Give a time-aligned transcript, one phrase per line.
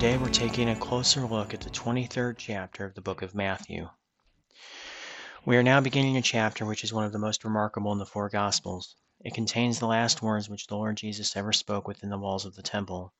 [0.00, 3.90] Today we're taking a closer look at the 23rd chapter of the book of Matthew.
[5.44, 8.06] We are now beginning a chapter which is one of the most remarkable in the
[8.06, 8.96] four Gospels.
[9.22, 12.54] It contains the last words which the Lord Jesus ever spoke within the walls of
[12.54, 13.12] the temple.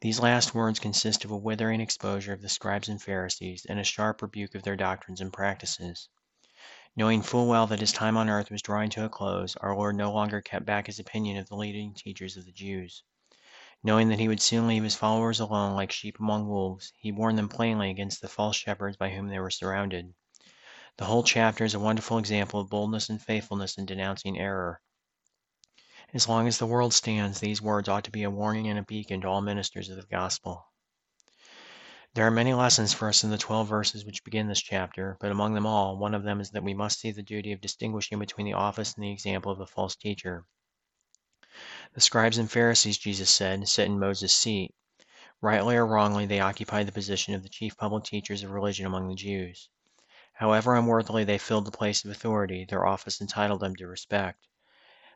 [0.00, 3.84] These last words consist of a withering exposure of the scribes and Pharisees and a
[3.84, 6.08] sharp rebuke of their doctrines and practices.
[6.96, 9.94] Knowing full well that his time on earth was drawing to a close, our Lord
[9.94, 13.02] no longer kept back his opinion of the leading teachers of the Jews.
[13.84, 17.38] Knowing that he would soon leave his followers alone like sheep among wolves, he warned
[17.38, 20.12] them plainly against the false shepherds by whom they were surrounded.
[20.96, 24.80] The whole chapter is a wonderful example of boldness and faithfulness in denouncing error.
[26.12, 28.82] As long as the world stands, these words ought to be a warning and a
[28.82, 30.72] beacon to all ministers of the gospel.
[32.14, 35.30] There are many lessons for us in the 12 verses which begin this chapter, but
[35.30, 38.18] among them all, one of them is that we must see the duty of distinguishing
[38.18, 40.46] between the office and the example of a false teacher.
[41.94, 44.74] The scribes and Pharisees, Jesus said, sit in Moses' seat.
[45.40, 49.08] Rightly or wrongly, they occupied the position of the chief public teachers of religion among
[49.08, 49.68] the Jews.
[50.34, 54.46] However unworthily they filled the place of authority, their office entitled them to respect.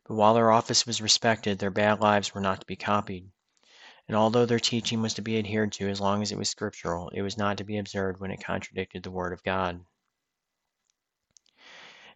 [0.04, 3.30] But while their office was respected, their bad lives were not to be copied.
[4.08, 7.08] And although their teaching was to be adhered to as long as it was scriptural,
[7.10, 9.84] it was not to be observed when it contradicted the Word of God.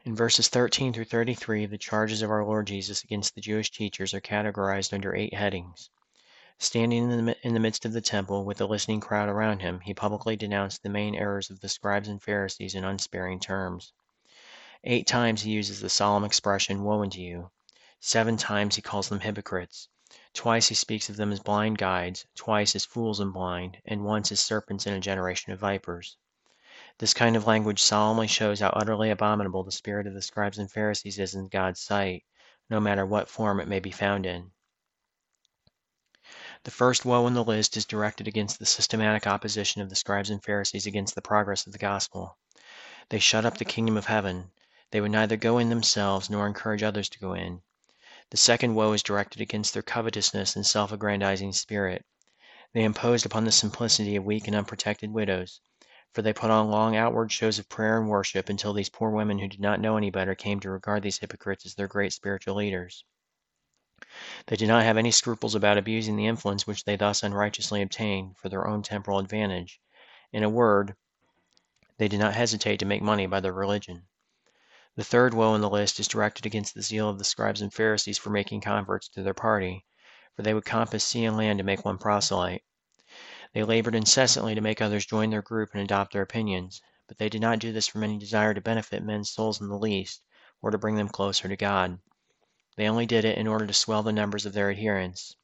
[0.07, 4.14] In verses 13 through 33, the charges of our Lord Jesus against the Jewish teachers
[4.14, 5.91] are categorized under eight headings.
[6.61, 9.80] Standing in the, in the midst of the temple with the listening crowd around him,
[9.80, 13.92] he publicly denounced the main errors of the scribes and Pharisees in unsparing terms.
[14.85, 17.51] Eight times he uses the solemn expression, Woe unto you.
[17.98, 19.89] Seven times he calls them hypocrites.
[20.33, 24.30] Twice he speaks of them as blind guides, twice as fools and blind, and once
[24.30, 26.17] as serpents in a generation of vipers.
[26.98, 30.73] This kind of language solemnly shows how utterly abominable the spirit of the scribes and
[30.73, 32.24] Pharisees is in God's sight,
[32.70, 34.52] no matter what form it may be found in.
[36.64, 40.30] The first woe in the list is directed against the systematic opposition of the scribes
[40.30, 42.39] and Pharisees against the progress of the gospel.
[43.11, 44.51] They shut up the kingdom of heaven.
[44.90, 47.61] They would neither go in themselves nor encourage others to go in.
[48.30, 52.06] The second woe is directed against their covetousness and self aggrandizing spirit.
[52.73, 55.61] They imposed upon the simplicity of weak and unprotected widows
[56.12, 59.39] for they put on long outward shows of prayer and worship until these poor women
[59.39, 62.55] who did not know any better came to regard these hypocrites as their great spiritual
[62.55, 63.05] leaders.
[64.46, 68.36] They did not have any scruples about abusing the influence which they thus unrighteously obtained
[68.36, 69.80] for their own temporal advantage.
[70.33, 70.94] In a word,
[71.98, 74.06] they did not hesitate to make money by their religion.
[74.96, 77.73] The third woe in the list is directed against the zeal of the scribes and
[77.73, 79.84] Pharisees for making converts to their party,
[80.34, 82.62] for they would compass sea and land to make one proselyte.
[83.56, 87.30] They labored incessantly to make others join their group and adopt their opinions, but they
[87.30, 90.20] did not do this from any desire to benefit men's souls in the least,
[90.61, 91.98] or to bring them closer to God.
[92.77, 95.36] They only did it in order to swell the numbers of their adherents.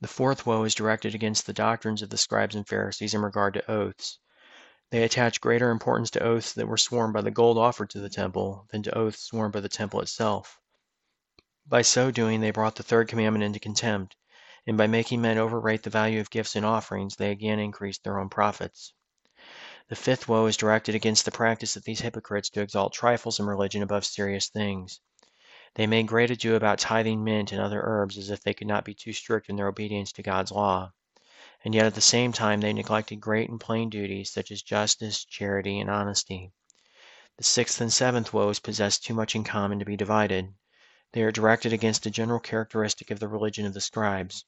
[0.00, 3.54] The fourth woe is directed against the doctrines of the scribes and Pharisees in regard
[3.54, 4.20] to oaths.
[4.90, 8.08] They attached greater importance to oaths that were sworn by the gold offered to the
[8.08, 10.60] temple than to oaths sworn by the temple itself.
[11.66, 14.14] By so doing, they brought the third commandment into contempt
[14.66, 18.18] and by making men overrate the value of gifts and offerings, they again increased their
[18.18, 18.92] own profits.
[19.88, 23.46] The fifth woe is directed against the practice of these hypocrites to exalt trifles in
[23.46, 25.00] religion above serious things.
[25.76, 28.84] They made great ado about tithing mint and other herbs as if they could not
[28.84, 30.92] be too strict in their obedience to God's law.
[31.64, 35.24] And yet at the same time they neglected great and plain duties such as justice,
[35.24, 36.50] charity, and honesty.
[37.36, 40.52] The sixth and seventh woes possess too much in common to be divided.
[41.12, 44.44] They are directed against a general characteristic of the religion of the scribes.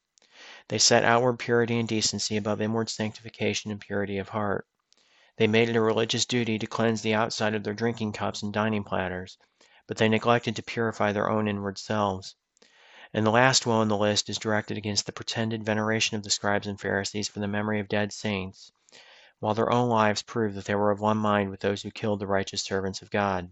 [0.69, 4.69] They set outward purity and decency above inward sanctification and purity of heart.
[5.37, 8.53] They made it a religious duty to cleanse the outside of their drinking cups and
[8.53, 9.37] dining platters,
[9.89, 12.37] but they neglected to purify their own inward selves.
[13.13, 16.31] And the last woe in the list is directed against the pretended veneration of the
[16.31, 18.71] scribes and Pharisees for the memory of dead saints,
[19.41, 22.21] while their own lives proved that they were of one mind with those who killed
[22.21, 23.51] the righteous servants of God.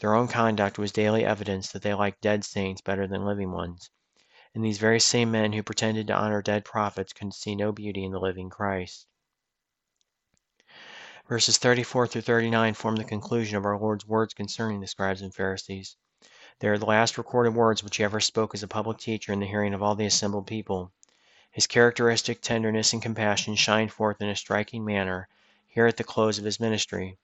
[0.00, 3.90] Their own conduct was daily evidence that they liked dead saints better than living ones
[4.54, 8.04] and these very same men who pretended to honor dead prophets could see no beauty
[8.04, 9.06] in the living Christ.
[11.28, 15.32] Verses 34 through 39 form the conclusion of our Lord's words concerning the scribes and
[15.32, 15.96] Pharisees.
[16.58, 19.38] They are the last recorded words which he ever spoke as a public teacher in
[19.38, 20.92] the hearing of all the assembled people.
[21.52, 25.28] His characteristic tenderness and compassion shine forth in a striking manner
[25.68, 27.16] here at the close of his ministry.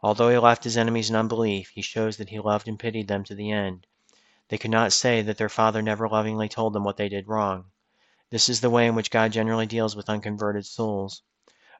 [0.00, 3.24] Although he left his enemies in unbelief, he shows that he loved and pitied them
[3.24, 3.86] to the end.
[4.50, 7.70] They could not say that their Father never lovingly told them what they did wrong.
[8.30, 11.22] This is the way in which God generally deals with unconverted souls.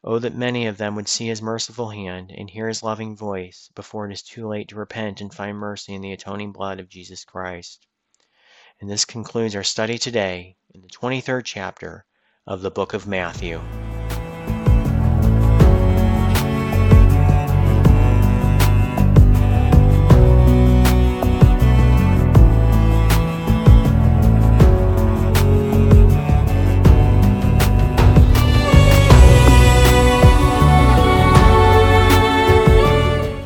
[0.04, 3.70] Oh, that many of them would see his merciful hand and hear his loving voice
[3.74, 6.88] before it is too late to repent and find mercy in the atoning blood of
[6.88, 7.88] Jesus Christ.
[8.80, 12.06] And this concludes our study today in the 23rd chapter
[12.46, 13.60] of the book of Matthew.